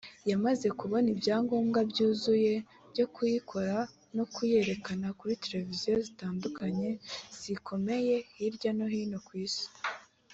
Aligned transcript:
yamaze 0.29 0.67
kubona 0.79 1.07
ibyangombwa 1.15 1.79
byuzuye 1.91 2.53
byo 2.91 3.05
kuyikora 3.13 3.77
no 4.15 4.23
kuyerekana 4.33 5.07
kuri 5.19 5.33
televiziyo 5.43 5.93
zitandukanye 6.05 6.89
zikomeye 7.41 8.15
hirya 8.37 8.71
no 8.77 8.85
hino 8.93 9.19
ku 9.27 9.33
Isi 9.45 9.67